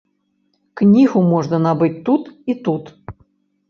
[0.81, 2.83] Кнігу можна набыць тут і тут.